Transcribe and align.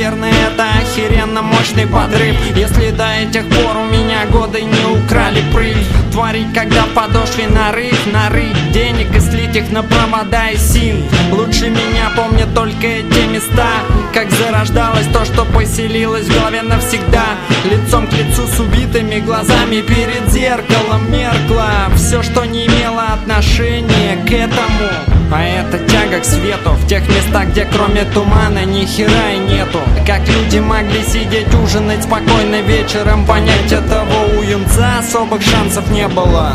наверное, 0.00 0.32
это 0.32 0.64
охеренно 0.80 1.42
мощный 1.42 1.86
подрыв. 1.86 2.34
Если 2.56 2.90
до 2.90 3.06
этих 3.12 3.46
пор 3.50 3.76
у 3.76 3.84
меня 3.84 4.24
годы 4.32 4.62
не 4.62 4.84
украли 4.86 5.42
прыг 5.52 5.76
Творить, 6.10 6.52
когда 6.54 6.84
в 6.84 6.94
подошве 6.94 7.48
нарыв, 7.48 8.06
нарыть 8.10 8.72
денег 8.72 9.14
и 9.14 9.20
слить 9.20 9.54
их 9.54 9.70
на 9.70 9.82
провода 9.82 10.48
и 10.48 10.56
син. 10.56 11.04
Лучше 11.30 11.68
меня 11.68 12.10
помнят 12.16 12.52
только 12.54 12.86
эти 12.86 13.28
места 13.28 13.68
Как 14.14 14.30
зарождалось 14.30 15.06
то, 15.12 15.24
что 15.26 15.44
поселилось 15.44 16.26
в 16.26 16.34
голове 16.34 16.62
навсегда. 16.62 17.26
Лицом 17.64 18.06
к 18.06 18.12
лицу 18.14 18.46
с 18.46 18.58
убитыми 18.58 19.20
глазами 19.20 19.82
перед 19.82 20.30
зеркалом 20.30 21.12
меркло 21.12 21.90
Все, 21.94 22.22
что 22.22 22.46
не 22.46 22.66
имело 22.66 23.04
отношения 23.12 24.16
к 24.26 24.32
этому 24.32 25.19
а 25.32 25.42
это 25.42 25.78
тяга 25.78 26.20
к 26.20 26.24
свету. 26.24 26.70
В 26.72 26.86
тех 26.86 27.06
местах, 27.08 27.48
где 27.48 27.64
кроме 27.64 28.04
тумана 28.04 28.64
ни 28.64 28.84
хера 28.84 29.32
и 29.34 29.38
нету. 29.38 29.80
Как 30.06 30.26
люди 30.28 30.58
могли 30.58 31.02
сидеть 31.02 31.52
ужинать 31.54 32.02
спокойно 32.02 32.60
вечером? 32.62 33.24
Понять 33.26 33.72
этого 33.72 34.38
у 34.38 34.42
юнца 34.42 34.98
особых 34.98 35.42
шансов 35.42 35.88
не 35.90 36.08
было 36.08 36.54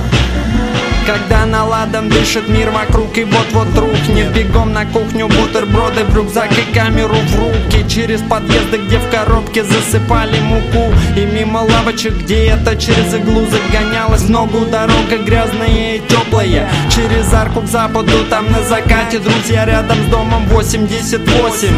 когда 1.06 1.46
наладом 1.46 2.10
дышит 2.10 2.50
мир 2.50 2.72
вокруг 2.72 3.18
и 3.18 3.24
вот-вот 3.24 3.78
рухнет. 3.78 4.34
Бегом 4.34 4.74
на 4.74 4.86
кухню, 4.86 5.28
бутерброды 5.28 6.04
в 6.04 6.16
рюкзак 6.16 6.52
и 6.52 6.74
камеру 6.74 7.16
в 7.16 7.36
руки. 7.40 7.88
Через 7.88 8.22
подъезды, 8.22 8.78
где 8.78 8.98
в 8.98 9.10
коробке 9.10 9.64
засыпали 9.64 10.40
муку. 10.40 10.94
И 11.16 11.26
мимо 11.26 11.60
лавочек, 11.60 12.14
где 12.14 12.48
это 12.48 12.76
через 12.76 13.14
иглу 13.14 13.46
загонялось. 13.46 14.22
В 14.22 14.30
ногу 14.30 14.66
дорога 14.66 15.18
грязная 15.24 15.96
и 15.96 16.00
теплая 16.00 16.70
Через 16.90 17.32
арку 17.34 17.62
к 17.62 17.68
западу, 17.68 18.26
там 18.30 18.52
на 18.52 18.62
закате. 18.64 19.20
Друзья 19.20 19.66
рядом 19.66 19.98
с 20.08 20.12
домом 20.12 20.46
88 20.48 21.70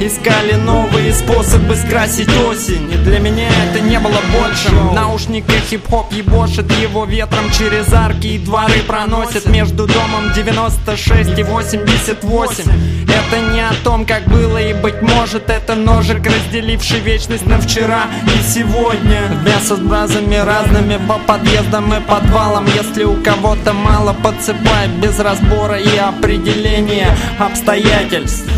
Искали 0.00 0.54
новые 0.54 1.12
способы 1.12 1.74
скрасить 1.74 2.30
осень. 2.48 2.92
И 2.92 2.96
для 2.96 3.18
меня 3.18 3.48
это 3.68 3.80
не 3.80 3.98
было 3.98 4.20
больше 4.32 4.68
В 4.68 4.94
наушниках 4.94 5.56
хип-хоп 5.68 6.12
ебошит 6.12 6.70
его 6.80 7.04
ветром 7.04 7.50
через 7.50 7.92
арки 7.92 8.26
и 8.26 8.38
дворы 8.38 8.75
который 8.76 8.82
проносит 8.82 9.46
между 9.46 9.86
домом 9.86 10.32
96 10.34 11.38
и 11.38 11.42
88 11.42 12.64
Это 13.04 13.52
не 13.52 13.60
о 13.60 13.72
том, 13.84 14.04
как 14.04 14.24
было 14.24 14.58
и 14.58 14.72
быть 14.74 15.02
может 15.02 15.48
Это 15.48 15.74
ножик, 15.74 16.26
разделивший 16.26 17.00
вечность 17.00 17.46
на 17.46 17.58
вчера 17.58 18.04
и 18.26 18.42
сегодня. 18.42 19.22
Вместо 19.42 19.76
с 19.76 19.78
бразами 19.78 20.36
разными 20.36 20.98
по 21.06 21.18
подъездам 21.18 21.92
и 21.94 22.00
подвалам. 22.00 22.66
Если 22.66 23.04
у 23.04 23.22
кого-то 23.22 23.72
мало 23.72 24.12
подсыпает 24.12 24.90
без 25.00 25.18
разбора 25.18 25.78
и 25.78 25.96
определения 25.96 27.16
обстоятельств 27.38 28.48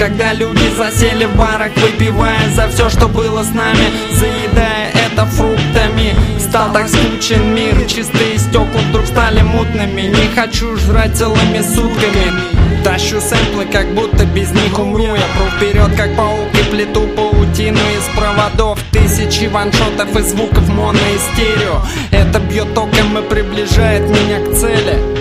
Когда 0.00 0.32
люди 0.32 0.66
засели 0.78 1.26
в 1.26 1.36
барах, 1.36 1.72
выпивая 1.76 2.48
за 2.54 2.68
все, 2.68 2.88
что 2.88 3.06
было 3.06 3.42
с 3.42 3.52
нами 3.52 3.92
Заедая 4.14 4.90
это 4.94 5.26
фруктами 5.26 6.14
Стал 6.38 6.72
так 6.72 6.88
скучен 6.88 7.54
мир, 7.54 7.74
чистые 7.86 8.38
стекла 8.38 8.80
вдруг 8.88 9.04
стали 9.04 9.42
мутными. 9.42 10.00
Не 10.00 10.34
хочу 10.34 10.74
жрать 10.78 11.14
целыми 11.16 11.60
сутками. 11.60 12.82
Тащу 12.82 13.20
сэмплы, 13.20 13.66
как 13.66 13.94
будто 13.94 14.24
без 14.24 14.50
них 14.52 14.78
умру. 14.78 15.04
Я 15.04 15.26
пру 15.36 15.50
вперед, 15.56 15.94
как 15.96 16.16
паук 16.16 16.48
и 16.54 16.70
плиту 16.70 17.06
паутину 17.08 17.78
из 17.78 18.16
проводов. 18.16 18.80
Тысячи 18.90 19.44
ваншотов 19.44 20.16
и 20.16 20.22
звуков 20.22 20.66
моно 20.70 20.98
и 20.98 21.18
стерео. 21.34 21.82
Это 22.10 22.40
бьет 22.40 22.74
током 22.74 23.18
и 23.18 23.22
приближает 23.28 24.08
меня 24.08 24.40
к 24.40 24.56
цели 24.56 25.19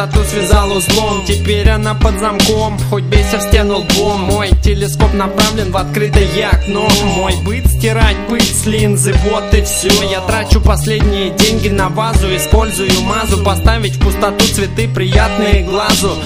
пустоту 0.00 0.24
связал 0.24 0.72
узлом. 0.72 1.24
Теперь 1.26 1.68
она 1.68 1.94
под 1.94 2.18
замком, 2.18 2.78
хоть 2.88 3.04
бейся 3.04 3.38
в 3.38 3.42
стену 3.42 3.78
лбом. 3.78 4.20
Мой 4.22 4.50
телескоп 4.62 5.12
направлен 5.14 5.72
в 5.72 5.76
открытое 5.76 6.48
окно. 6.50 6.88
Мой 7.16 7.34
быт 7.44 7.66
стирать 7.66 8.16
пыль 8.28 8.42
с 8.42 8.66
линзы, 8.66 9.14
вот 9.30 9.52
и 9.54 9.62
все 9.62 9.90
Я 10.10 10.20
трачу 10.20 10.60
последние 10.60 11.30
деньги 11.30 11.68
на 11.68 11.88
вазу 11.88 12.34
Использую 12.34 12.90
мазу, 13.02 13.42
поставить 13.42 13.96
в 13.96 14.00
пустоту 14.00 14.44
цветы 14.46 14.88
приятные 14.88 15.64
глазу 15.64 16.16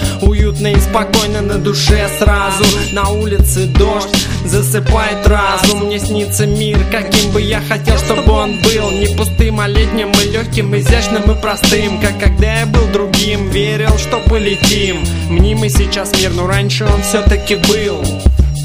Уютно 0.55 0.69
и 0.69 0.81
спокойно 0.81 1.41
на 1.41 1.59
душе 1.59 2.09
сразу. 2.19 2.65
На 2.93 3.09
улице 3.09 3.67
дождь 3.67 4.15
засыпает 4.45 5.27
разум. 5.27 5.87
Мне 5.87 5.99
снится 5.99 6.47
мир, 6.47 6.79
каким 6.93 7.33
бы 7.33 7.41
я 7.41 7.61
хотел, 7.61 7.99
чтобы 7.99 8.33
он 8.33 8.61
был. 8.63 8.93
Не 8.93 9.09
пустым, 9.17 9.59
а 9.59 9.67
летним 9.67 10.13
и 10.13 10.31
легким, 10.31 10.77
изящным 10.77 11.29
и 11.29 11.41
простым. 11.41 12.01
Как 12.01 12.21
когда 12.21 12.61
я 12.61 12.67
был 12.67 12.87
другим, 12.93 13.51
верил, 13.51 13.99
что 13.99 14.21
полетим. 14.21 15.05
Мнимый 15.29 15.71
сейчас 15.71 16.13
мир, 16.21 16.31
но 16.31 16.47
раньше 16.47 16.85
он 16.85 17.03
все-таки 17.03 17.57
был. 17.57 18.05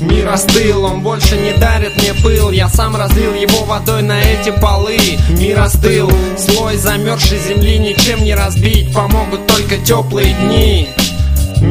Мир 0.01 0.29
остыл, 0.29 0.85
он 0.85 1.01
больше 1.01 1.37
не 1.37 1.53
дарит 1.53 1.97
мне 1.97 2.13
пыл. 2.21 2.51
Я 2.51 2.69
сам 2.69 2.95
разлил 2.95 3.33
его 3.33 3.63
водой 3.65 4.03
на 4.03 4.21
эти 4.21 4.51
полы. 4.51 4.99
Мир 5.29 5.59
остыл, 5.59 6.11
слой 6.37 6.77
замерзшей 6.77 7.39
земли 7.39 7.79
ничем 7.79 8.23
не 8.23 8.35
разбить. 8.35 8.93
Помогут 8.93 9.47
только 9.47 9.77
теплые 9.77 10.35
дни 10.35 10.87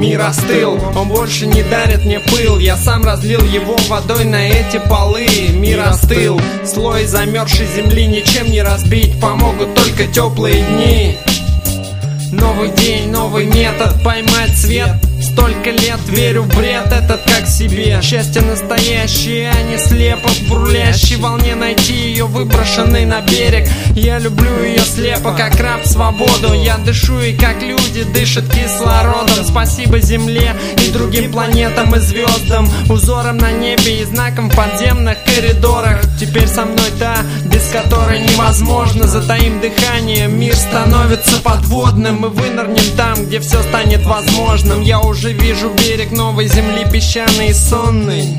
Мир 0.09 0.23
остыл, 0.23 0.81
он 0.97 1.09
больше 1.09 1.47
не 1.47 1.63
дарит 1.63 2.07
мне 2.07 2.19
пыл. 2.19 2.59
Я 2.59 2.79
сам 2.79 3.05
разлил 3.05 3.45
его 3.45 3.77
водой 3.91 4.25
на 4.25 4.43
эти 4.49 4.79
полы. 4.89 5.27
Мир 5.51 5.83
остыл, 5.87 6.41
слой 6.65 7.05
замерзшей 7.05 7.67
земли 7.67 8.07
ничем 8.07 8.51
не 8.51 8.63
разбить. 8.63 9.21
Помогут 9.21 9.75
только 9.75 10.07
теплые 10.07 10.65
дни. 10.65 11.19
Новый 12.33 12.71
день, 12.71 13.11
новый 13.11 13.45
метод. 13.45 14.03
Поймать 14.03 14.57
свет 14.57 15.08
Столько 15.21 15.71
лет 15.71 15.99
верю 16.09 16.43
в 16.43 16.49
бред 16.57 16.93
этот 16.93 17.23
как 17.23 17.47
себе. 17.47 18.01
Счастье 18.03 18.41
настоящее, 18.43 19.51
а 19.51 19.63
не 19.63 19.79
слепо 19.79 20.29
В 20.29 20.49
бурлящей 20.49 21.17
волне 21.17 21.55
найти 21.55 21.93
ее 21.93 22.27
выброшенный 22.27 23.05
на 23.05 23.21
берег. 23.21 23.69
Я 23.95 24.19
люблю 24.19 24.63
ее 24.63 24.81
слепо, 24.81 25.33
как 25.33 25.59
раб 25.61 25.85
свободу. 25.85 26.53
Я 26.53 26.79
дышу 26.79 27.19
и 27.21 27.33
как 27.33 27.63
люди 27.63 28.05
дышат 28.05 28.45
кислородом. 28.53 29.45
Спасибо 29.45 29.99
земле 29.99 30.55
и 30.85 30.91
другим 30.91 31.33
планетам 31.33 31.95
и 31.95 31.99
звездам 31.99 32.69
Узором 32.89 33.39
на 33.39 33.51
небе 33.51 34.03
и 34.03 34.05
знаком 34.05 34.51
в 34.51 34.57
подземных 34.57 35.19
коридорах. 35.25 36.01
Теперь 36.19 36.47
со 36.47 36.65
мной 36.65 36.91
та, 36.99 37.17
без 37.45 37.67
которой 37.73 38.21
невозможно. 38.21 39.07
Затаим 39.09 39.61
дыхание, 39.61 40.29
мир 40.29 40.55
становится 40.55 41.41
подводным 41.43 42.21
Мы 42.21 42.29
вынырнем 42.29 42.97
там, 42.97 43.27
где 43.27 43.41
все 43.41 43.63
станет 43.63 44.05
возможным. 44.05 44.83
Я 44.83 45.01
уже 45.09 45.33
вижу 45.33 45.71
берег 45.71 46.11
новой 46.11 46.49
земли 46.49 46.85
песчаный 46.91 47.49
и 47.49 47.55
сонный 47.55 48.37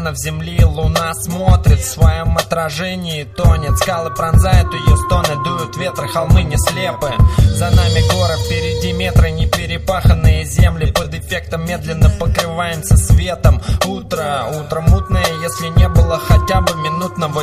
океанов 0.00 0.16
земли 0.18 0.64
луна 0.64 1.14
смотрит 1.14 1.80
В 1.80 1.84
своем 1.84 2.36
отражении 2.36 3.24
тонет. 3.24 3.76
Скалы 3.78 4.10
пронзают 4.14 4.72
ее 4.72 4.96
стоны 4.96 5.42
Дуют 5.44 5.76
ветры, 5.76 6.08
холмы 6.08 6.42
не 6.42 6.56
слепы 6.56 7.12
За 7.38 7.70
нами 7.70 8.00
горы, 8.12 8.34
впереди 8.44 8.92
метры 8.92 9.30
Не 9.30 9.46
перепаханные 9.46 10.44
земли. 10.44 10.90
Под 10.92 11.14
эффектом 11.14 11.66
медленно 11.66 12.10
покрываемся 12.10 12.96
светом 12.96 13.60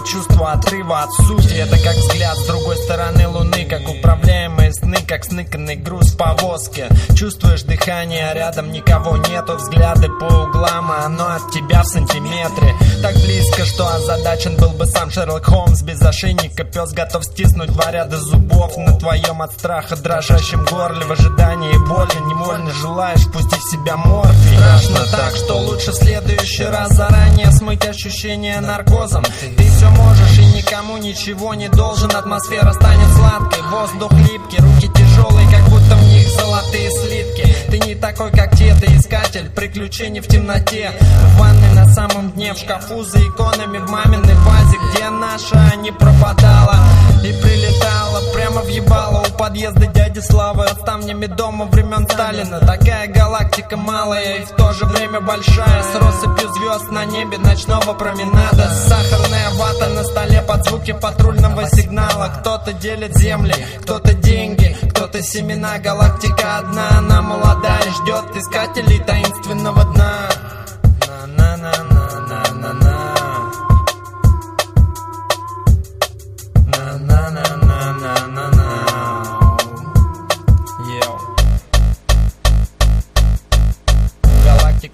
чувства 0.08 0.54
Отрыва 0.54 1.04
от 1.04 1.12
сути. 1.14 1.54
Это 1.54 1.78
как 1.78 1.96
взгляд 1.96 2.38
с 2.38 2.48
другой 2.48 2.78
стороны 2.78 3.28
луны 3.28 3.66
Как 3.66 3.88
управляемые 3.88 4.74
сны, 4.74 4.98
как 5.08 5.26
сныканный 5.26 5.76
груз 5.76 6.14
в 6.14 6.18
повозке. 6.18 6.88
Чувствуешь 7.16 7.64
дыхание, 7.64 8.30
а 8.30 8.34
рядом 8.34 8.72
никого 8.72 9.18
нету. 9.18 9.58
Взгляды 9.58 10.08
по 10.20 10.26
углам, 10.26 10.92
а 10.92 11.06
оно 11.06 11.28
от 11.28 11.52
тебя 11.52 11.84
в 11.84 11.88
сантиметре. 11.88 12.76
Так 13.02 13.16
близко, 13.16 13.66
что 13.66 13.88
озадачен 13.88 14.56
был 14.56 14.70
бы 14.70 14.86
сам 14.86 15.12
Шерлок 15.12 15.46
Холмс. 15.46 15.82
Без 15.82 16.02
ошейника 16.02 16.64
пес 16.64 16.92
готов 16.92 17.26
стиснуть 17.26 17.72
два 17.72 17.92
ряда 17.92 18.18
зубов. 18.18 18.78
На 18.78 18.98
твоем 18.98 19.42
от 19.42 19.52
страха 19.54 19.96
дрожащем 19.96 20.66
горле 20.66 21.06
В 21.06 21.12
ожидании 21.12 21.78
боли. 21.88 22.16
Невольно 22.28 22.72
желаешь 22.72 23.26
пустить 23.32 23.62
в 23.62 23.72
себя 23.72 23.98
морфий. 23.98 24.58
Страшно 24.58 25.06
так, 25.12 25.36
что 25.36 25.58
лучше 25.58 25.92
в 25.92 25.96
следующий 25.96 26.66
раз 26.66 26.92
заранее 26.92 27.52
смыть 27.52 27.86
ощущение 27.86 28.60
наркозом. 28.62 29.24
Ты 29.58 29.70
все 29.72 29.90
можешь 29.98 30.38
и 30.38 30.46
никому 30.46 30.98
ничего 30.98 31.54
не 31.54 31.68
должен. 31.70 32.10
Атмосфера 32.16 32.72
станет 32.74 33.10
сладкой, 33.16 33.62
воздух 33.64 34.12
липкий 34.14 34.60
Руки 34.60 34.90
тяжелые, 34.94 35.50
как 35.50 35.68
будто 35.70 35.96
в 35.96 36.04
них 36.04 36.28
золотые 36.30 36.90
слитки. 36.92 37.56
Ты 37.70 37.80
не 37.80 37.96
такой, 37.96 38.32
как 38.32 38.56
те, 38.56 38.74
ты 38.76 38.88
искатель 38.96 39.50
приключений 39.50 40.22
в 40.22 40.28
темноте. 40.28 40.92
В 41.00 41.40
ванной 41.40 41.74
на 41.74 41.86
самом 41.94 42.32
дне, 42.32 42.54
в 42.54 42.58
шкафу 42.58 43.04
за 43.04 43.20
иконами 43.20 43.78
В 43.80 43.90
маминой 43.90 44.36
базе, 44.46 44.78
где 44.92 45.10
наша 45.10 45.76
не 45.78 45.92
пропадала 45.92 46.76
И 47.24 47.34
прилетала 47.42 48.22
прямо 48.34 48.62
в 48.62 48.68
ебало 48.68 49.26
у 49.28 49.38
подъезда 49.38 49.88
дяди 49.88 50.20
Славы. 50.20 50.66
Оставнями 50.66 51.26
дома 51.26 51.66
времен 51.66 52.08
Сталина. 52.10 52.60
Такая 52.60 53.08
галактика 53.08 53.78
малая 53.78 54.38
и 54.38 54.46
в 54.46 54.52
то 54.52 54.72
же 54.74 54.86
время 54.86 55.20
большая. 55.22 55.84
С 55.84 55.96
россыпью 55.96 56.54
звезд 56.54 56.92
на 56.92 57.06
небе 57.06 57.38
ночного 57.38 57.94
променада. 57.94 58.70
Сахарная 58.88 59.50
вата 59.56 59.88
на 59.90 60.04
столе 60.04 60.42
под 60.42 60.66
звуки 60.66 60.94
патрульного 60.94 61.70
сигнала. 61.70 62.34
Кто-то 62.40 62.74
делит 62.74 63.16
земли, 63.18 63.56
кто-то 63.82 64.14
деньги, 64.14 64.76
кто-то 64.92 65.22
семена. 65.22 65.78
Галактика 65.80 66.58
одна, 66.58 67.00
она 67.00 67.22
молодая, 67.22 67.82
ждет 67.82 68.36
искателей 68.36 69.00
таинственного 69.00 69.84
дна 69.94 70.30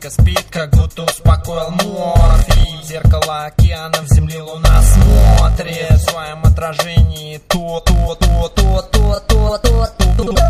Детка 0.03 0.21
спит, 0.21 0.45
как 0.49 0.69
будто 0.71 1.03
успокоил 1.03 1.69
морфий. 1.69 2.83
Зеркало 2.83 3.45
океана 3.45 4.01
в 4.01 4.13
земли 4.13 4.41
луна 4.41 4.81
смотрит 4.81 5.91
В 5.91 6.09
своем 6.09 6.43
отражении. 6.43 7.37
То, 7.47 7.81
то, 7.85 8.15
то, 8.15 8.49
то, 8.49 8.81
то, 8.81 9.19
то. 9.27 9.32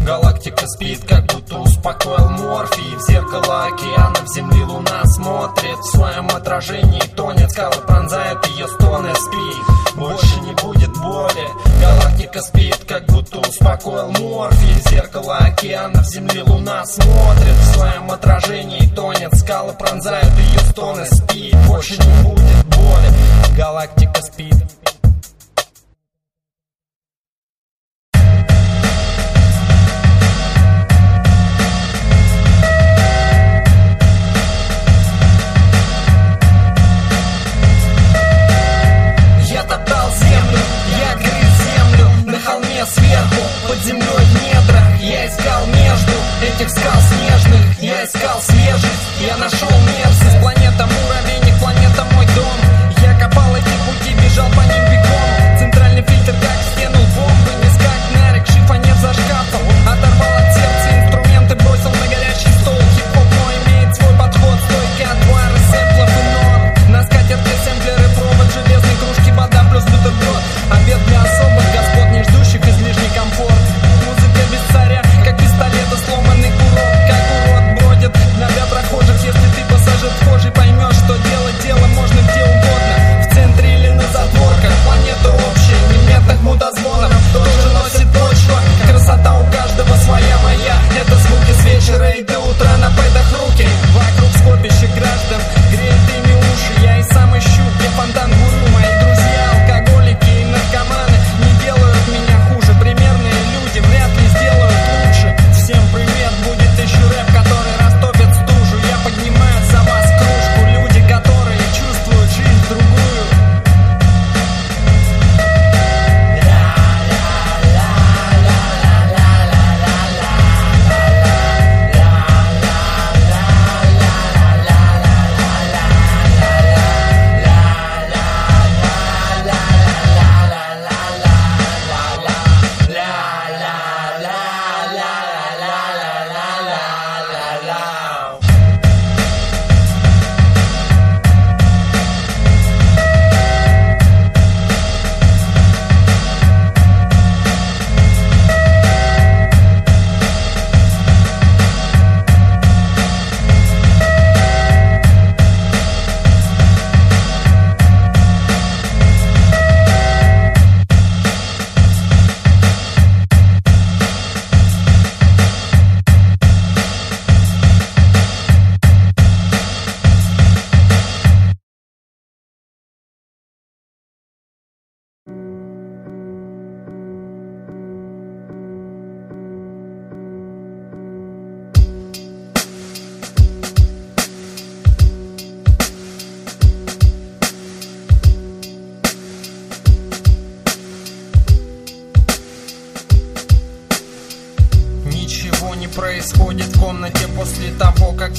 Галактика 0.05 0.65
спит, 0.65 1.03
как 1.05 1.25
будто 1.25 1.57
успокоил 1.59 2.29
морфий. 2.29 2.95
В 2.95 3.01
зеркало 3.01 3.65
океанов, 3.65 4.27
земли 4.33 4.63
луна 4.63 5.03
смотрит. 5.05 5.77
В 5.79 5.91
своем 5.91 6.27
отражении 6.27 7.01
тонет, 7.15 7.51
скалы 7.51 7.75
пронзают 7.85 8.45
ее 8.47 8.65
стоны 8.67 9.13
Спи, 9.15 9.95
больше 9.95 10.39
не 10.41 10.53
будет 10.53 10.93
боли. 11.01 11.47
Галактика 11.81 12.41
спит, 12.41 12.79
как 12.87 13.05
будто 13.07 13.39
успокоил 13.39 14.09
морфий. 14.11 14.73
В 14.81 14.89
зеркало 14.89 15.37
океанов, 15.37 16.05
земли 16.07 16.41
луна 16.41 16.85
смотрит. 16.85 17.55
В 17.55 17.75
своем 17.75 18.09
отражении 18.09 18.87
тонет, 18.95 19.35
скалы 19.35 19.73
пронзают 19.73 20.33
ее 20.37 20.59
стоны 20.71 21.05
Спи, 21.07 21.53
больше 21.67 21.97
не 21.97 22.23
будет 22.23 22.65
боли. 22.67 23.57
Галактика 23.57 24.21
спит 24.21 24.55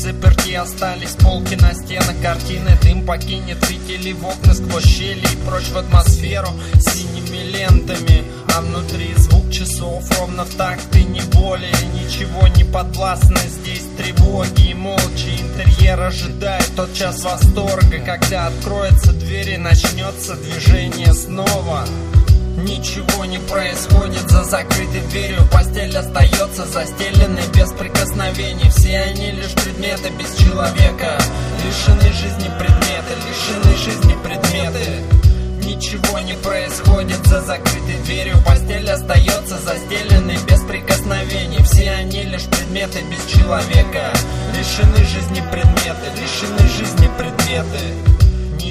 заперти 0.04 0.52
остались 0.52 1.12
полки 1.12 1.54
на 1.54 1.73
стенах 1.73 2.20
Картины 2.23 2.78
дым 2.82 3.06
покинет 3.06 3.64
зрителей 3.64 4.12
в 4.12 4.26
окна 4.26 4.52
сквозь 4.52 4.84
щели 4.84 5.25
И 5.32 5.37
прочь 5.46 5.70
в 5.70 5.78
атмосферу 5.78 6.49
синими 6.78 7.50
лентами. 7.50 8.25
А 8.54 8.61
внутри 8.61 9.14
звук 9.16 9.50
часов 9.50 10.04
ровно 10.18 10.44
в 10.44 10.54
такт 10.56 10.94
и 10.94 11.04
не 11.04 11.23
более 11.23 11.73
Ничего 11.94 12.46
не 12.49 12.64
подвластно. 12.64 13.38
Здесь 13.49 13.84
тревоги 13.96 14.70
и 14.70 14.75
молча 14.75 15.30
Интерьер 15.40 15.99
ожидает 15.99 16.70
тот 16.76 16.92
час 16.92 17.23
восторга 17.25 17.99
Когда 18.04 18.49
откроется 18.49 19.12
дверь 19.12 19.54
и 19.54 19.56
начнется 19.56 20.37
движение 20.37 21.14
снова 21.14 21.87
Ничего 22.56 23.25
не 23.25 23.38
происходит 23.38 24.30
за 24.30 24.44
закрытой 24.44 25.00
дверью 25.11 25.40
Постель 25.50 25.96
остается 25.96 26.64
застеленной 26.64 27.42
без 27.52 27.73
прикосновений. 27.73 28.70
Все 28.70 29.00
они 29.00 29.32
лишь 29.32 29.52
предметы 29.54 30.11
без 30.11 30.37
человека. 30.37 31.18
Лишены 31.64 32.12
жизни 32.12 32.49
предметы, 32.56 33.12
лишены 33.26 33.76
жизни 33.76 34.16
предметы. 34.23 35.02
Ничего 35.66 36.20
не 36.20 36.34
происходит 36.34 37.26
за 37.26 37.40
закрытой 37.40 37.96
дверью 38.04 38.37
Постель 38.46 38.88
остается 38.88 39.58
застеленной 39.58 40.38
без 40.49 40.61
прикосновений. 40.61 41.62
Все 41.64 41.90
они 41.90 42.23
лишь 42.23 42.44
предметы 42.44 43.00
без 43.11 43.37
человека. 43.37 44.12
Лишены 44.56 45.04
жизни 45.04 45.42
предметы, 45.50 46.06
лишены 46.20 46.68
жизни 46.68 47.11
предметы 47.18 48.24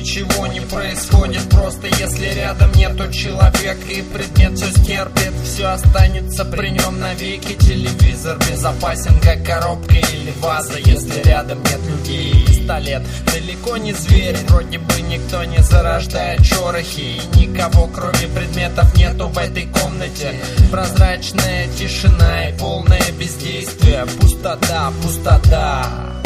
Ничего 0.04 0.48
не 0.48 0.60
происходит. 0.60 1.50
Просто 1.50 1.88
если 1.88 2.26
рядом 2.34 2.74
нету 2.74 3.10
человека 3.10 3.88
И 3.88 4.02
предмет 4.02 4.58
все 4.58 4.70
стерпит, 4.72 5.32
все 5.46 5.68
останется 5.68 6.44
при 6.44 6.72
нем 6.72 7.00
навеки. 7.00 7.54
Телевизор 7.54 8.38
безопасен 8.40 9.18
как 9.22 9.46
коробка 9.46 9.96
или 9.96 10.34
ваза 10.42 10.78
Если 10.78 11.22
рядом 11.22 11.60
нет 11.60 11.80
людей 11.88 12.46
пистолет. 12.46 13.02
Далеко 13.28 13.78
не 13.78 13.94
зверь, 13.94 14.36
вроде 14.50 14.78
бы 14.78 15.02
никто 15.04 15.42
не 15.46 15.60
зарождает 15.60 16.46
шорохи. 16.46 17.00
И 17.00 17.38
никого 17.38 17.88
кроме 17.88 18.28
предметов 18.28 18.94
нету 18.98 19.30
в 19.30 19.38
этой 19.38 19.68
комнате. 19.68 20.36
Прозрачная 20.70 21.70
тишина 21.80 22.50
и 22.50 22.58
полное 22.58 23.10
бездействие. 23.18 24.06
Пустота, 24.20 24.92
пустота 25.02 26.23